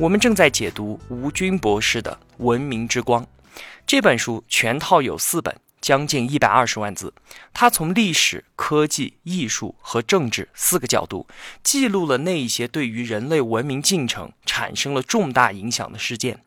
[0.00, 2.12] 我们正在解读吴军博士的
[2.44, 3.24] 《文明之光》
[3.84, 7.12] 这本书，全套有四本，将近一百二十万字。
[7.52, 11.26] 他从历史、科技、艺术和政治四个角度，
[11.62, 16.40] 记录了那一些对于人类文明进程产生了重大影响的事件。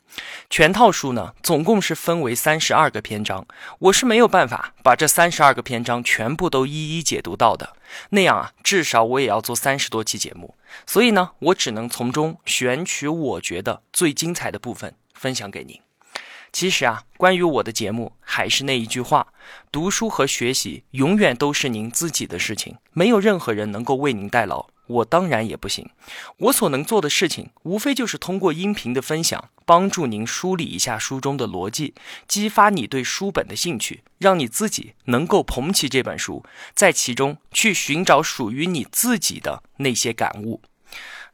[0.49, 3.47] 全套书呢，总共是分为三十二个篇章。
[3.79, 7.77] 我是没有办法把这三十二个篇章全部都一一解读到的，
[8.09, 10.55] 那样啊，至少我也要做三十多期节目。
[10.85, 15.79] 所以呢，我只能从中选取我觉得最精彩的部分分享给您。
[16.51, 19.27] 其实啊，关于我的节目，还是那一句话：
[19.71, 24.67] 读书和学习永远都是您自己的事情，没有任何人能够为您代劳。
[24.87, 25.89] 我当然也不行，
[26.37, 31.93] 我所能做的事情，无非就是通过音频的分享，帮助您梳理一下书中的逻辑，
[32.27, 36.43] 激发你对书本的兴趣，让你自己能够捧起这本书，
[36.75, 40.61] 在其中去寻找属于你自己的那些感悟。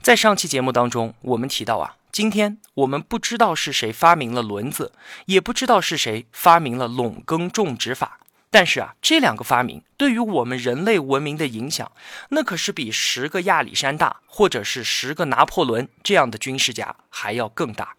[0.04, 4.92] 在上期节目当中，我们提到啊，今天我们不知道是谁发明了轮子，
[5.28, 8.22] 也不知道是谁发明了垄耕种植法。
[8.50, 11.92] 但是啊，这两个发明对于我们人类文明的影响，
[12.30, 17.96] 那可是比十个亚历山大或者是十个拿破仑这样的军事家还要更大。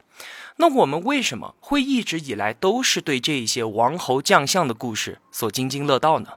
[0.57, 6.31] 那我们为什么会一直以来都是对这些王侯将相的故事所津津乐道呢？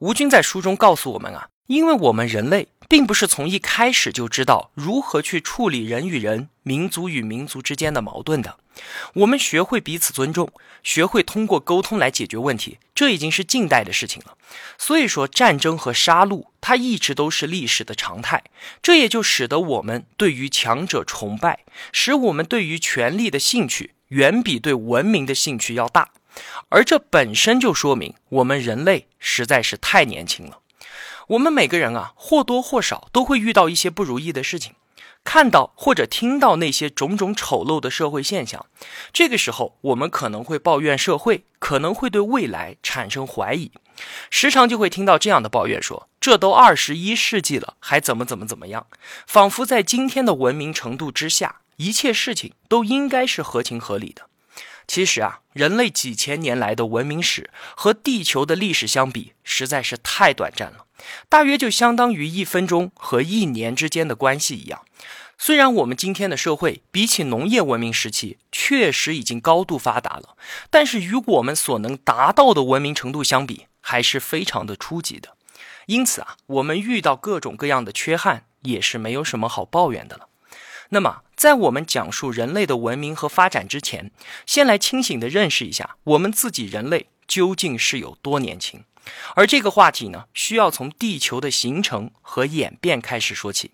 [0.00, 2.66] 吴军在书中告诉我们啊，因为我们人类。
[2.88, 8.58] 并不是从一开始就知道如何去处理人与人、民族与民族之间的矛盾的。
[9.14, 14.36] 我们学会彼此尊重，学会通过沟通来解决问题，这已经是近代的事情了。
[14.76, 18.42] 所以说，战争和杀戮它一直都是历史的常态。
[18.82, 21.60] 这也就使得我们对于强者崇拜，
[21.92, 26.10] 使我们对于权力的兴趣远比对文明的兴趣要大。
[26.68, 30.58] 而这本身就说明我们人类实在是太年轻了。
[31.28, 34.74] 我们每个人啊，或多或少都会遇到一些不如意的事情，
[35.24, 38.66] 看到或者听到那些种种丑陋的社会现象，
[39.12, 43.72] 这个时候我们可能会抱怨社会，可能会对未来产生怀疑，
[44.28, 48.86] 时常就会听到这样的抱怨：说这都二十一世纪了，还怎么怎么怎么样？
[49.26, 54.28] 仿佛在今天的文明程度之下，一切事情都应该是合情合理的。
[54.86, 60.86] 其实啊，人类几千年来的文明史和地球的历史相比，实在是太短暂了。
[61.28, 64.82] 大约就相当于一分钟和一年之间的关系一样。
[65.36, 70.36] 虽然我们今天的社会比起农业文明时期确实已经高度发达了，
[70.70, 75.36] 但是与我们所能达到的文明程度相比，还是非常的初级的。
[75.86, 80.28] 因此啊，我们遇到各种各样的缺憾，也是没有什么好抱怨的了。
[80.90, 84.10] 那么，在我们讲述人类的文明和发展之前，
[84.46, 88.84] 先来清醒地认识一下我们自己人类究竟是有多年轻。
[89.34, 93.72] 而这个话题呢，需要从地球的形成和演变开始说起。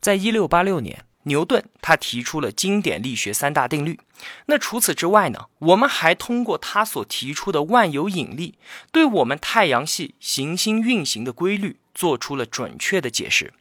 [0.00, 4.00] 在一六八六年，牛顿他提出了经典力学三大定律。
[4.46, 8.54] 那除此之外呢，我们还通过他所提出的万有引力，
[8.90, 13.52] 对我们太阳系行星运行的规律做出了准确的解释。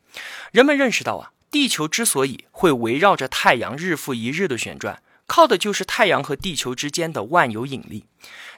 [0.52, 8.06] 人们认识到啊，地球之所以会围绕着太阳日复一日的旋转，靠的就是太阳和地球之间的万有引力。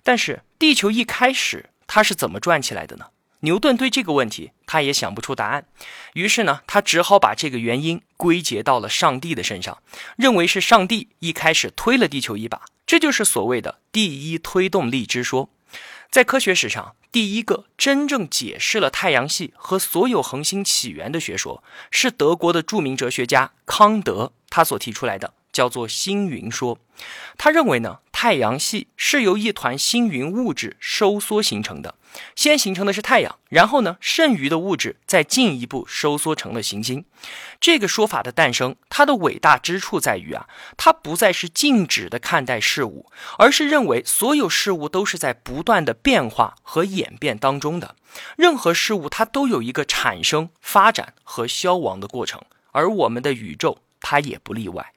[0.04, 1.70] 但是地球一开始。
[1.92, 3.08] 它是怎么转起来的呢？
[3.40, 5.66] 牛顿对这个问题他也想不出答案，
[6.14, 9.82] 于是呢，他只好把这个原因归结到了上帝的身上，
[10.16, 15.50] 认为是上帝一开始推了地球一把，这就是所谓的第一推动力之说。
[16.10, 25.34] 在科学史上，第一个真正解释了太阳系和所有恒星起源的学说，是德国的著名哲学家康德他所提出来的。
[25.52, 26.80] 叫做星云说，
[27.38, 31.96] 他认为呢，太阳系是由一团星云物质收缩形成的。
[32.36, 37.06] 先形成的是太阳，然后呢，剩余的物质再进一步收缩成了行星。
[37.62, 43.06] 这个说法的诞生，它的伟大之处在于啊，它不再是静止的看待事物，
[43.38, 47.96] 而是认为所有事物都是在不断的变化和演变当中的。
[48.36, 52.42] 任何事物它都有一个产生、发展和消亡的过程，
[52.72, 54.94] 而我们的宇宙它也不例外。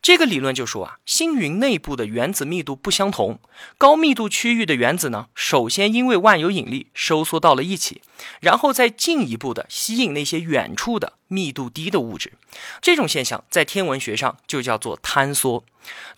[0.00, 3.40] 这个理论就说啊，星云内部的原子密度不相同，
[3.76, 8.00] 高密度区域的原子呢，首先因为万有引力收缩到了一起，
[8.40, 12.32] 然后再进一步的吸引那些远处的密度低的物质。
[12.80, 15.64] 这种现象在天文学上就叫做坍缩。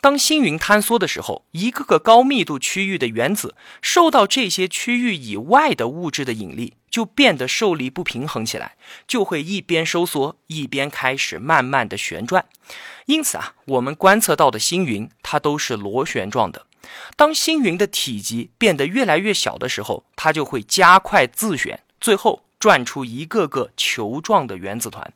[0.01, 8.77] 当星云坍缩的时候，一个个高密度区域的原子受到这些区域以外的物质的引力，就变得受力不平衡起来，
[9.07, 12.45] 就会一边收缩一边开始慢慢的旋转。
[13.07, 16.67] 因此啊，我们观测到的星云它都是螺旋状的。
[17.17, 25.13] 当星云的体积变得越来越小的时候，它就会加快自旋，最后转出一个个球状的原子团。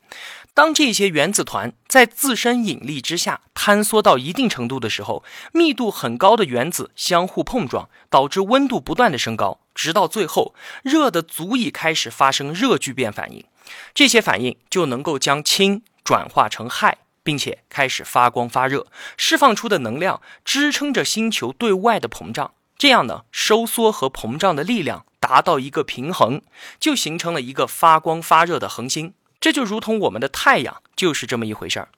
[0.55, 10.55] 当这些原子团在自身引力之下坍缩到一定程度的时候，密度很高的原子相互碰撞，导致温度不断的升高，直到最后
[10.85, 13.45] 热的足以开始发生热聚变反应。
[13.93, 18.87] 这些反应就能够将氢转化成氦，并且开始发光发热，
[19.17, 22.53] 释放出的能量支撑着星球对外的膨胀。
[22.79, 26.43] 这样呢，收缩和膨胀的力量达到一个平衡，
[26.79, 29.15] 就形成了一个发光发热的恒星。
[29.45, 31.91] 这就如同我们的太阳就是这么一回事儿。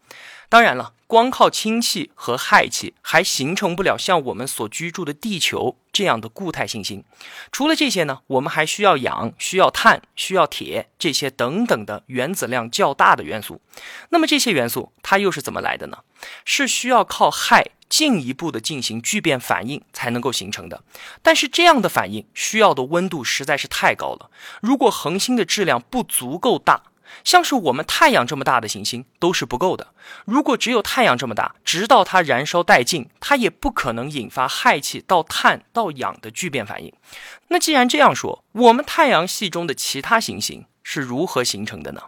[0.48, 7.04] 当然了，光靠氢气和氦气还形成不了像我们所居住的地球这样的固态行星。
[7.52, 13.60] 除了这些呢，我们还需要氧、需要碳、需要铁这些等等的原子量较大的元素。
[14.08, 15.98] 那么这些元素它又是怎么来的呢？
[16.44, 20.82] 是需要靠氦进一步的进行聚变反应才能够形成的。
[21.22, 24.32] 但是这样的反应需要的温度实在是太高了。
[24.60, 26.82] 如果恒星的质量不足够大，
[27.24, 29.88] 像是我们太阳这么大的行星都是不够的。
[30.24, 36.92] 如果只有太阳这么大，直到它燃烧殆尽，它也不可能引发氦气到碳到氧的聚变反应。
[37.48, 42.02] 那既然这样说，我们太阳系中的其他行星是如何形成的呢？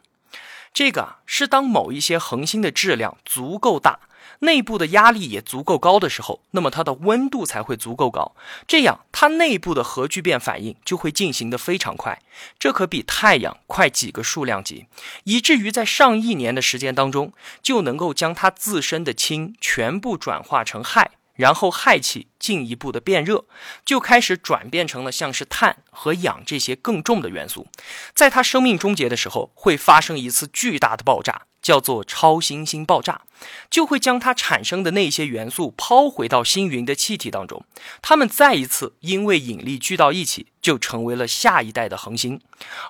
[0.72, 4.00] 这个啊，是当某一些恒星的质量足够大。
[4.40, 8.34] 内部的压力也足够高的时候，那么它的温度才会足够高，
[8.66, 12.20] 这样它内部的核聚变反应就会进行的非常快，
[12.58, 14.86] 这可比太阳快几个数量级，
[15.24, 17.32] 以至于在上亿年的时间当中，
[17.62, 21.10] 就能够将它自身的氢全部转化成氦。
[21.38, 23.44] 然后氦气进一步的变热，
[23.84, 27.68] 就开始转变成了像是碳和氧这些更重的元素，
[28.12, 33.22] 在它生命终结的时候，会发生一次巨大的爆炸，叫做超新星爆炸，
[33.70, 37.64] 就会将它产生的那些元素抛回到星云的气体当中，
[38.02, 42.40] 它们再一次因为引力聚到一起，就成为了下一代的恒星。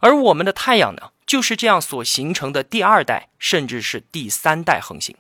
[0.00, 5.14] 而我们的太阳呢，就是这样所形成的第二代，甚至是第三代恒星。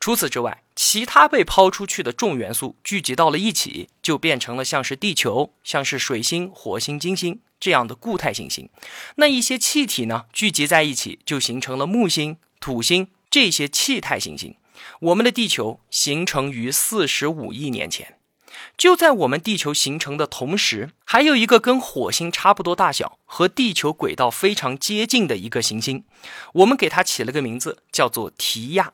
[0.00, 8.68] 除此之外，其他被抛出去的重元素聚集到了一起，就变成了像是地球、像是水星、火星、金星这样的固态行星。
[9.16, 14.56] 那一些气体呢，聚集在一起，就形成了木星、土星这些气态行星。
[15.00, 18.18] 我们的地球形成于四十五亿年前。
[18.76, 26.04] 就在我们地球形成的同时，还有一个跟火星差不多大小、和地球轨道非常接近的一个行星，
[26.54, 28.92] 我们给它起了个名字，叫做提亚。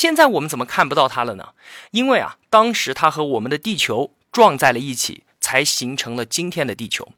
[0.00, 1.50] 现在我们怎么看不到它了呢？
[1.90, 7.12] 因为啊，当时它和我们的地球撞在了一起，才形成了今天的地球。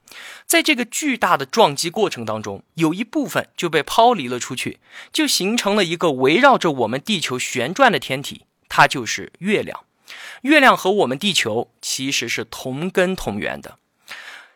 [0.47, 4.81] 在这个巨大的撞击过程当中，有一部分就被抛离了出去，
[5.13, 9.85] 就形成了一个围绕着我们地球旋转的天体，它就是月亮。
[10.41, 13.79] 月亮和我们地球其实是同根同源的。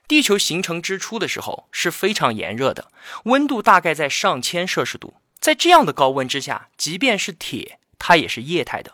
[0.08, 2.90] 地球形成之初的时候是非常炎热的，
[3.26, 5.14] 温度大概在上千摄氏度。
[5.38, 7.78] 在这样的高温之下，即便是铁。
[7.98, 8.92] 它也是液态的，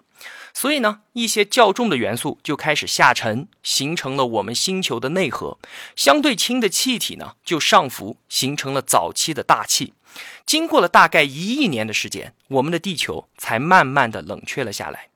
[0.55, 5.59] 所以呢，一些较重的元素就开始下沉，形成了我们星球的内核。
[5.97, 9.95] 相对轻的气体呢，就上浮，形成了早期的大气。
[10.45, 15.09] 经过了大概一亿年的时间，我们的地球才慢慢的冷却了下来。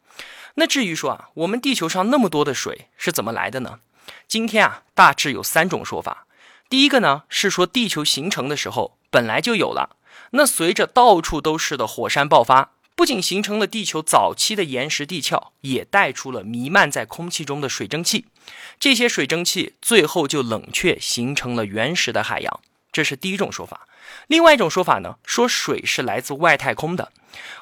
[0.54, 3.80] 那至于说啊，我们地球上那么多的水是怎么来的呢？
[4.26, 6.26] 今天啊，大致有三种说法。
[6.70, 9.96] 第一个呢，是说地球形成的时候本来就有了，
[10.30, 12.72] 那随着到处都是的火山爆发。
[12.96, 18.24] 不仅形成了地球早期的岩石地壳，也带出了弥漫在空气中的水蒸气。
[18.80, 22.60] 这些水蒸气最后就冷却，形成了原始的海洋。
[22.90, 23.86] 这是第一种说法。
[24.28, 27.12] 另外一种说法呢，说水是来自外太空的。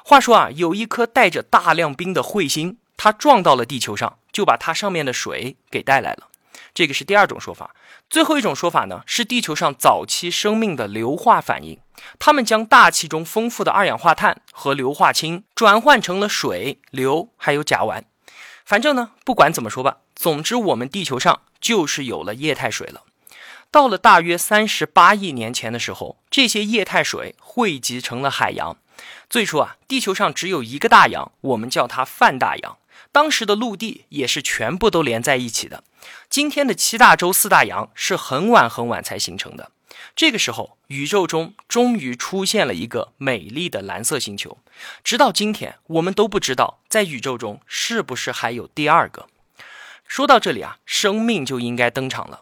[0.05, 6.29] 话说啊，有一颗带着大量冰的彗星，它撞到了地球上，就把它上面的水给带来了。
[6.75, 7.73] 这个是第二种说法。
[8.07, 11.79] 最后一种说法呢，是地球上早期生命的硫化反应，
[12.19, 18.03] 它们将大气中丰富的二氧化碳和硫化氢转换成了水、硫还有甲烷。
[18.65, 23.03] 反正呢，不管怎么说吧，总之我们地球上就是有了液态水了。
[23.71, 28.77] 到了大约三十八亿年前的时候，这些液态水汇集成了海洋，
[29.29, 32.77] 最初啊，地球上只有一个大洋，我们叫它泛大洋。
[33.15, 35.85] 当时的陆地也是全部都连在一起的。
[36.29, 39.71] 今天的七大洲四大洋是很晚很晚才形成的。
[40.17, 44.57] 这个时候，宇宙中终于出现了一个美丽的蓝色星球。
[45.01, 49.29] 直到今天，我们都不知道在宇宙中是不是还有第二个。
[50.05, 52.41] 说到这里啊，生命就应该登场了。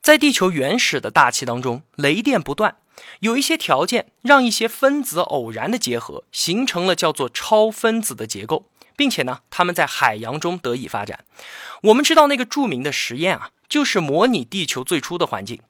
[0.00, 2.76] 在地球原始的大气当中，雷电不断，
[3.18, 8.66] 有一些条件让一些分子偶然的结合，形成了叫做超分子的结构。
[8.96, 11.24] 并且呢，它们在海洋中得以发展。
[11.82, 15.60] 我们知道那个著名的实验啊，就是模拟地球最初的环境，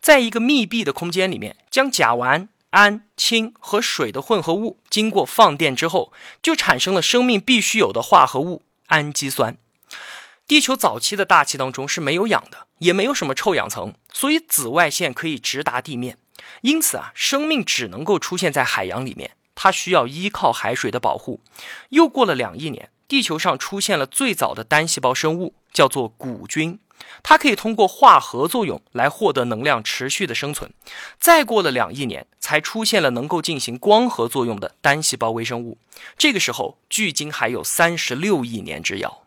[0.00, 6.12] 在一个密闭的空间里面，将甲烷、氨、氢和水的混合物经过放电之后，
[6.42, 9.56] 就产生了生命必须有的化合物氨基酸。
[10.46, 16.18] 地球早期的大气当中是没有氧的，也没有什么臭氧层，所以紫外线可以直达地面，
[16.60, 19.36] 因此啊，生命只能够出现在海洋里面。
[19.54, 21.40] 它需要依靠海水的保护。
[21.90, 26.78] 又过了两亿年，地球上出现了最早的单细胞生物，叫做古菌。
[27.22, 30.72] 它可以通过化合作用来获得能量，持续的生存。
[31.18, 35.78] 再过了两亿年，才出现了能够进行光合作用的单细胞微生物。
[36.16, 39.21] 这个时候，距今还有三十六亿年之遥。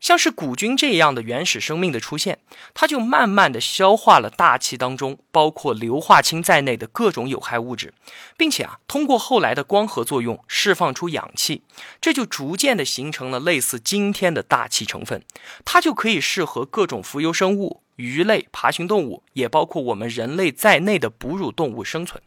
[0.00, 2.38] 像是古菌这样的原始生命的出现，
[2.72, 7.92] 它就慢慢的消化了大气当中包括硫化氢在内的各种有害物质，
[8.36, 11.62] 并且啊，通过后来的光合作用释放出氧气，
[12.00, 15.22] 这就逐渐的形成了类似今天的大气成分，
[15.64, 22.22] 它就可以适合各种浮游生物、鱼类、爬行动物，也包括我们人类在内的哺乳动物生存。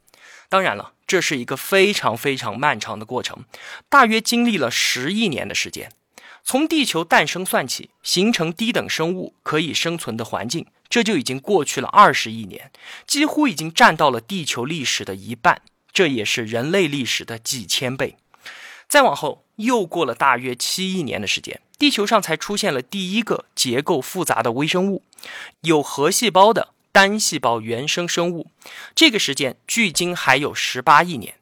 [0.50, 3.46] 当然了，这是一个非常非常漫长的过程，
[3.88, 5.90] 大约经历了十亿年的时间。
[6.43, 12.71] 从地球诞生算起，形成低等生物可以生存的环境，这就已经过去了二十亿年，
[13.07, 15.62] 几乎已经占到了地球历史的一半，
[15.93, 18.17] 这也是人类历史的几千倍。
[18.89, 25.03] 再往后，又过了大约七亿年的时间，地球上才出现了第一个结构复杂的微生物，
[25.62, 28.48] 有核细胞的单细胞原生生物。
[28.93, 31.36] 这个时间距今还有十八亿年，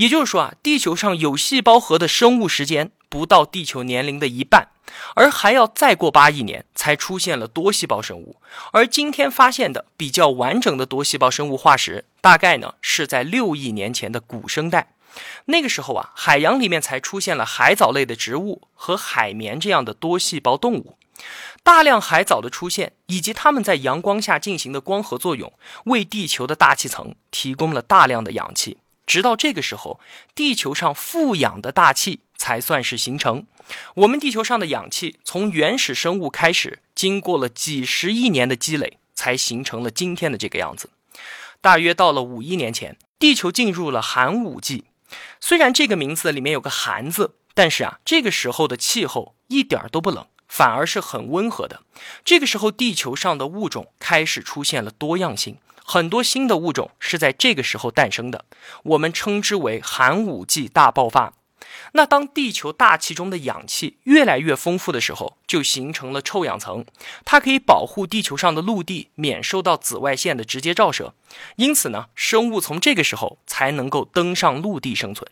[0.00, 2.90] 也就是说啊，地球上有细胞核的生物时间。
[3.10, 4.68] 不到地球年龄的一半，
[5.16, 8.36] 而还要再过八亿年才出现了多细胞生物。
[8.72, 14.94] 而今天发现的比较完整的多细胞生物化石，大概呢是在六亿年前的古生代。
[15.46, 20.96] 那个时候啊，海洋里面才出现了海藻类的植物和海绵这样的多细胞动物。
[21.64, 25.52] 大量海藻的出现，以及它们在阳光下进行的光合作用，
[25.86, 28.78] 为地球的大气层提供了大量的氧气。
[29.10, 29.98] 直到这个时候，
[30.36, 32.20] 地球上富氧的大气。
[32.40, 33.46] 才算是形成。
[33.96, 40.88] 我们地球上的氧气从原始生物开始，经过了几十亿年的积累，才形成了今天的这个样子。
[41.60, 44.84] 大约到了五亿年前，地球进入了寒武纪。
[45.38, 51.82] 虽然这个名字里面有个“寒”字，但是啊，这个时候的气候一点都不冷，反而是很温和的。
[52.24, 55.58] 这个时候，地球上的物种开始出现了多样性，
[55.90, 58.44] 很多新的物种是在这个时候诞生的。
[58.84, 61.32] 我们称之为寒武纪大爆发。
[61.94, 66.84] 那当地球大气中的氧气越来越丰富的时候，就形成了臭氧层，
[67.24, 71.12] 它可以保护地球上的陆地免受到紫外线的直接照射。
[71.56, 75.28] 因此呢，生物从这个时候才能够登上陆地生存。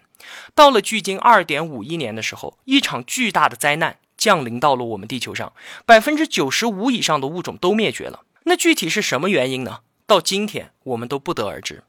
[0.56, 5.52] 到了距今二点五亿年的时候，一场巨大的灾难降临到了我们地球上，
[5.86, 8.24] 百分之九十五以上的物种都灭绝了。
[8.42, 9.82] 那具体是什么原因呢？
[10.08, 11.84] 到今天我们都不得而知。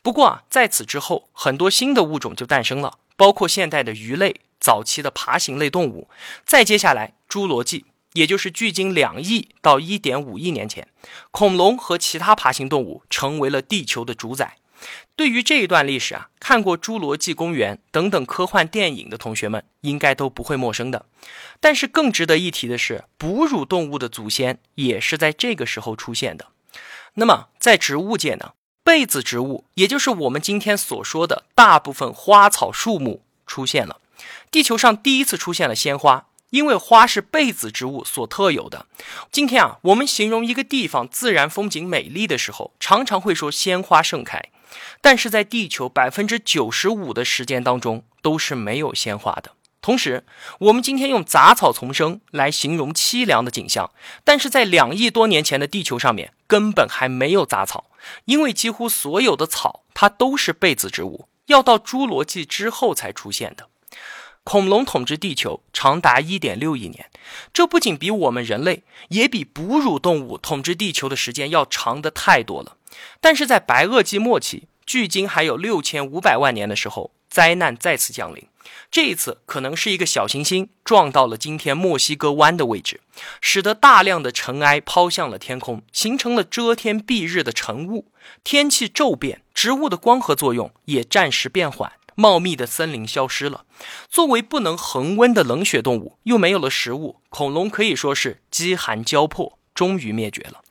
[0.00, 2.98] 不过啊，在此之后，很多新的物种就诞生了。
[3.16, 6.08] 包括现代的鱼类、早期的爬行类动物，
[6.46, 10.86] 再接下来侏罗纪，也就是距今两亿到一点五亿年前，
[11.32, 14.58] 恐龙和其他爬行动物成为了地球的主宰。
[15.16, 21.06] 对于这一段历史啊，看过《侏罗纪公园》等等科幻电影的同学们应该都不会陌生的。
[21.60, 26.48] 但是更值得一提的是，哺乳动物的祖先也是在这个时候出现的。
[27.14, 28.52] 那么在植物界呢？
[28.82, 34.00] 被子植物，也就是我们今天所说的大部分花草树木出现了。
[34.50, 38.86] 地球上第一次出现了鲜花，因为花是被子植物所特有的。
[39.32, 44.42] 今天啊，我们形容一个地方自然风景美丽的时候，常常会说鲜花盛开。
[45.00, 49.52] 但是在地球百分之九十五的时间当中，都是没有鲜花的。
[49.84, 50.24] 同时，
[50.60, 53.90] 我们今天用杂草丛生来形容凄凉的景象，
[54.24, 57.84] 但是在两亿多年前的地球上面根本还没有杂草，
[58.24, 63.68] 因为几乎所有的草它都是被子植物，要到侏罗纪之后才出现的。
[64.42, 67.10] 恐龙统治地球长达一点六亿年，
[67.52, 72.78] 这不仅比我们人类，也比哺乳动物统治地球的时间要长的太多了。
[73.20, 77.10] 但是在白垩纪末期，距今还有六千五百万年的时候。
[77.28, 78.46] 灾难再次降临。
[78.90, 83.00] 这一次可能是一个小行星撞到了今天墨西哥湾的位置，
[83.40, 88.10] 使得大量的尘埃抛向了天空，形成了遮天蔽日的晨雾。
[88.42, 93.64] 天气骤变，植物的光合作用也暂时变缓，茂密的森林消失了。
[94.08, 100.62] 作为不能恒温的冷血动物，又没有了食物，恐龙可以说是饥寒交迫，终于灭绝了。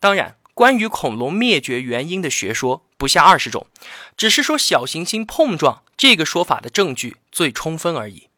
[0.00, 0.36] 当然。
[0.54, 3.68] 关于恐龙灭绝原因的学说不下二十种，
[4.16, 8.28] 只是说小行星碰撞这个说法的证据最充分而已。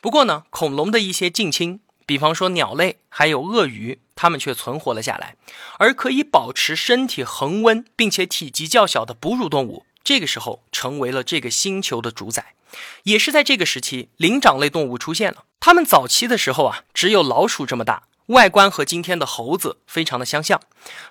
[0.00, 5.34] 不过呢，恐龙的一些近亲，比方说鸟类还有鳄鱼，它们却存活了下来。
[5.78, 12.54] 而可以保持身体恒温并且体积较小的哺乳动物，这个时候成为了这个星球的主宰。
[13.02, 15.44] 也是在这个时期，灵长类动物出现了。
[15.58, 18.04] 它们早期的时候啊，只有老鼠这么大。
[18.26, 20.60] 外观和今天的猴子非常的相像，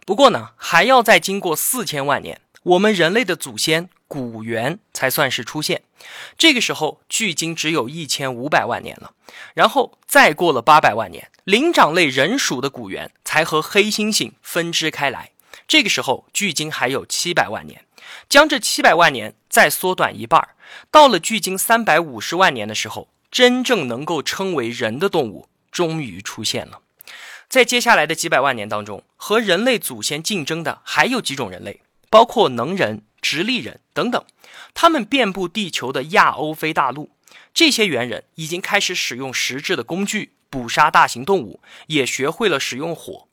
[0.05, 5.83] 不过呢，还要再经过四千万年，我们人类的祖先古猿才算是出现。
[6.37, 9.13] 这个时候，距今只有一千五百万年了。
[9.53, 15.31] 然后再过了八百万年，灵长类人属的古猿才和黑猩猩分支开来。
[15.67, 17.85] 这个时候，距今还有七百万年。
[18.27, 20.49] 将这七百万年再缩短一半，
[20.89, 26.81] 到了距今三百五十万年的时候，真正能够称为人的动物终于出现了。
[27.47, 34.23] 在接下来的几百万年当中，和人类祖先竞争的还有几种人类，包括能人、直立人等等。
[34.73, 37.11] 他们遍布地球的亚欧非大陆。
[37.53, 43.27] 这些猿人已经开始使用实质的工具捕杀大型动物，也学会了使用火。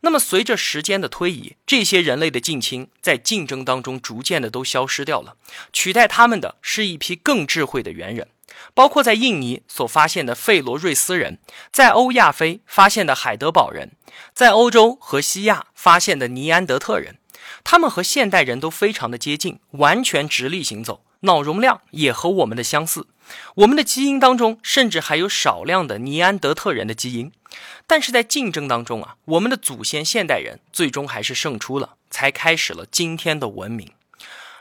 [0.00, 5.36] 那么，随着时间的推移，这些人类的近亲在竞争当中逐渐的都消失掉了，
[5.72, 8.28] 取代他们的是一批更智慧的猿人。
[8.74, 11.38] 包括在印尼所发现的费罗瑞斯人，
[11.72, 13.92] 在欧亚非发现的海德堡人，
[14.34, 17.18] 在欧洲和西亚发现的尼安德特人，
[17.64, 23.06] 他们和现代人都非常的接近，完全直立行走，脑容量也和我们的相似。
[23.56, 27.30] 我们的基因当中甚至还有少量的尼安德特人的基因。
[27.86, 33.92] 但是在竞争当中啊，我们的祖先现代人最终还是胜出了，才开始了今天的文明。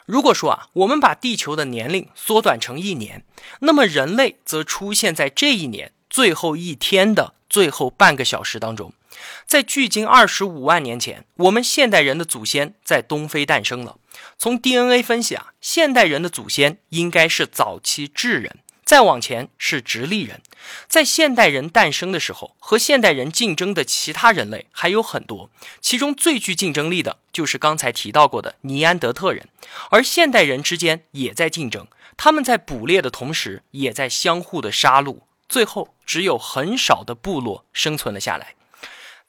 [0.05, 3.23] 如果说啊，我们把地球的年龄缩短成一年，
[3.59, 8.91] 那么人类则出现在这一年最后一天的最后半个小时当中。
[9.45, 13.97] 在距今二十五万年前，我们现代人的祖先在东非诞生了。
[14.37, 18.59] 从 DNA 分析啊，现代人的祖先应该是早期智人。
[18.83, 20.41] 再往前是直立人，
[20.87, 29.47] 在现代人诞生的时候，和现代人竞争的其他人类还有很多，其中最具竞争力的就是刚才提到过的尼安德特人，
[29.91, 31.85] 而现代人之间也在竞争，
[32.17, 38.55] 他们在捕猎的同时，也在相互的杀戮，最后只有很少的部落生存了下来。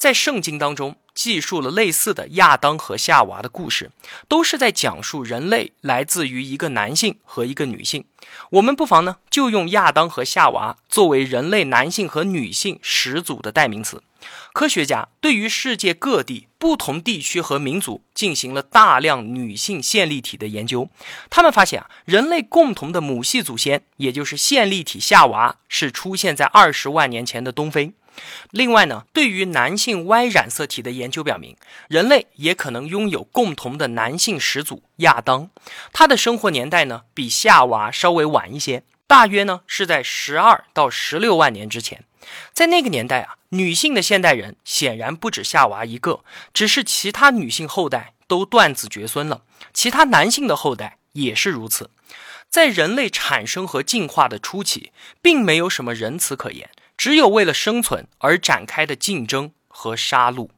[0.01, 3.91] 在圣经当中记述了类似的亚当和夏娃的故事，
[4.29, 8.07] 都是在讲述人类来自于一个男性和一个女性。
[8.53, 14.03] 我们不妨呢就用亚当和夏娃作为人类男性和女性始祖的代名词。
[14.55, 20.89] 科学家对于世界各地不同地区和民族进行了大量女性线粒体的研究，
[21.29, 27.93] 他们发现啊，人类共同的母系祖先，也就是线粒体夏娃，是出现在二十万年前的东非。
[28.50, 31.56] 另外呢，对于男性 Y 染色体的研究表明，
[31.88, 35.50] 人类也可能拥有共同的男性始祖亚当。
[35.92, 42.04] 他的生活年代呢，比夏娃稍微晚一些，大约呢是在十二到十六万年之前。
[42.52, 46.20] 在那个年代啊，女性的现代人显然不止夏娃一个，
[46.52, 51.90] 只是其他女性后代都断子绝孙了，其他男性的后代也是如此。
[52.48, 56.68] 在人类产生和进化的初期，并没有什么仁慈可言。
[57.01, 60.51] 只有为了生存而展开的竞争和杀戮。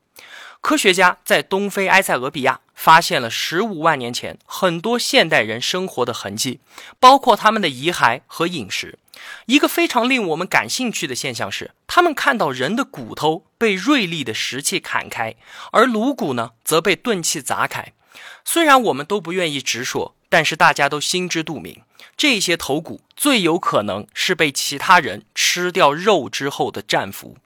[0.60, 6.58] 科学家在东非埃塞俄比亚发现了十五万年前很多现代人生活的痕迹，
[6.98, 8.98] 包括他们的遗骸和饮食。
[9.46, 15.36] 一个非常令我们感兴趣的现象是，他们看到人的骨头被锐利的石器砍开，
[15.70, 17.92] 而颅骨呢则被钝器砸开。
[18.44, 21.82] 虽然我们都不愿意直说，但是大家都心知肚明。
[22.16, 27.36] 这些头骨最有可能是被其他人吃掉肉之后的战俘。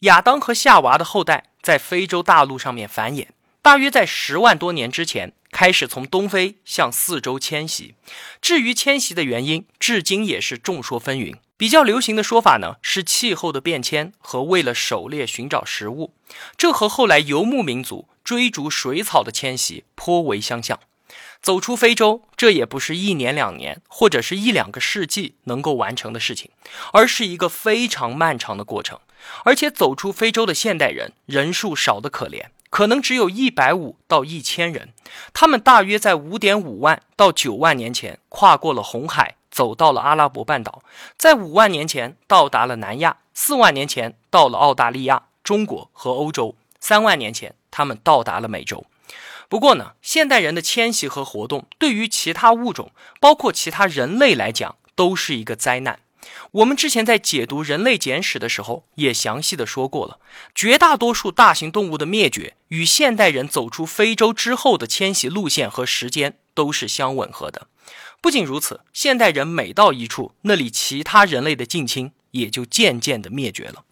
[0.00, 3.26] 亚当和夏娃的后代在非洲大陆上面繁衍，
[3.60, 7.96] 大约在十万多年之前开始从东非向四周迁徙。
[8.40, 11.34] 至于迁徙的原因，至今也是众说纷纭。
[11.56, 16.14] 比较流行的说法呢是气候的变迁和为了狩猎寻找食物，
[16.56, 20.78] 这和后来游牧民族追逐水草的迁徙颇为相像。
[21.46, 26.50] 走出非洲，这也不是一年两年或者是一两个世纪能够完成的事情，
[26.92, 28.98] 而是一个非常漫长的过程。
[29.44, 34.92] 而且走出非洲的现代人人数少得可怜，可能只有一百五到一千人。
[35.32, 40.82] 他们大约在五点五万到九万年前跨过了红海，走到了阿拉伯半岛，
[41.16, 48.84] 在五万年前到达了南亚，四万年前到了澳大利亚、中国和欧洲，三万年前他们到达了美洲。
[49.48, 56.00] 不过呢，现代人的迁徙和活动对于其他物种，包括其他人类来讲，都是一个灾难。
[56.50, 60.18] 我们之前在解读《人类简史》的时候，也详细的说过了，
[60.54, 67.68] 绝大多数大型动物的灭绝与现代人走出非洲之后的迁徙路线和时间都是相吻合的。
[68.20, 73.84] 不仅如此，现代人每到一处，那里其他人类的近亲也就渐渐的灭绝了。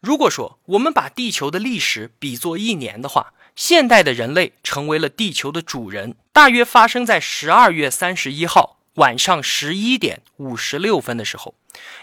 [0.00, 11.54] 如果说我们把地球的历史比作一年的话，现代的人类成为了地球的主人，大约发生在十二月三十一号晚上十一点五十六分的时候。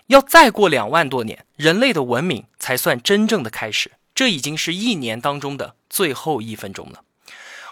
[0.08, 3.92] 要再过两万多年，人类的文明才算真正的开始。
[4.16, 7.04] 这已经是一年当中的最后一分钟了。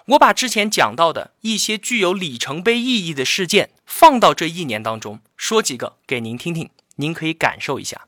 [0.06, 8.08] 我把之前讲到的一些具有里程碑意义的事件放到这一年当中，说几个给您听听，您可以感受一下。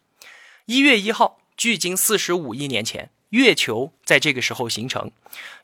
[0.65, 3.09] 一月一号，距今四十五亿年前。
[3.34, 5.10] 月球在这个时候形成。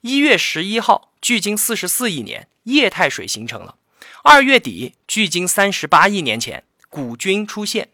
[0.02, 3.76] 一月十一号，距今四十四亿年，液态水形成了。
[4.24, 7.90] 二月底，距今三十八亿年前，古菌出现。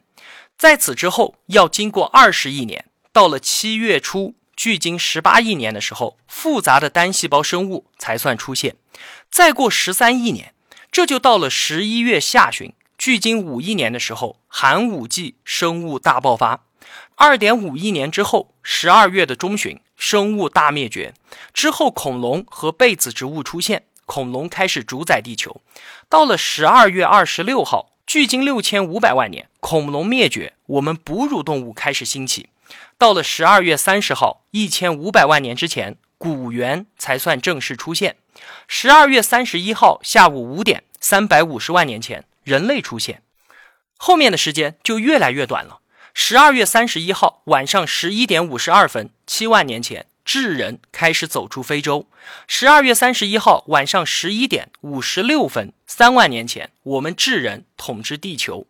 [0.58, 8.78] 在此之后，要经过二十亿年，到了七月初，距今十八亿年的时候，复杂的单细胞生物才算出现。
[9.30, 10.54] 再过十三亿年，
[10.90, 16.64] 这就到了十一月下旬，距今五亿年的时候，寒武纪生物大爆发。
[17.18, 21.14] 二点五亿年之后，十二月的中旬，生物大灭绝
[21.54, 25.62] 之后，恐龙和被子植物出现，恐龙开始主宰地球。
[26.10, 32.50] 到了十二月二十六号，距今六千五百万年，恐龙灭绝，我们哺乳动物开始兴起。
[32.98, 38.18] 到了十二月三十号，一千五百万年之前，古猿才算正式出现。
[38.68, 43.22] 十二月三十一号下午五点，三百五十万年前，人类出现。
[43.98, 45.80] 后面的时间就越来越短了。
[46.18, 52.08] 十二月三十一号晚上十一点五十二分，七万年前，智人开始走出非洲。
[52.48, 58.66] 十二月三十一号晚上十一点五十六分，三万年前，我们智人统治地球。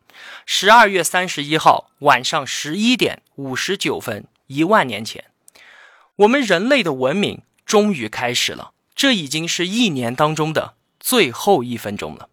[0.47, 5.25] 十二月三十一号晚上十一点五十九分，一万年前，
[6.15, 8.71] 我们人类的文明终于开始了。
[8.95, 12.27] 这已经是一年当中的最后一分钟了。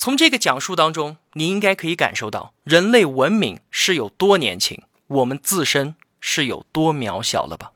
[0.00, 7.72] 从这个讲述当中，你应该可以感受到人类文明是有多年轻，我们自身是有多渺小了吧？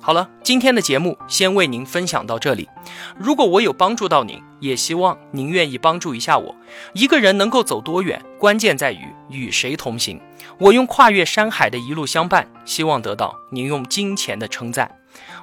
[0.00, 2.68] 好了，今天的节目先为您分享到这里。
[3.16, 6.56] 如果我有帮助到您，也希望您愿意帮助一下我。
[6.92, 10.20] 一个人能够走多远，关键在于与谁同行。
[10.58, 14.90] 我用跨越山海的一路相伴，希望得到您用金钱的称赞。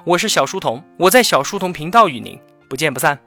[0.04, 3.18] 我是小书童，我在小书童频道与您不见不散。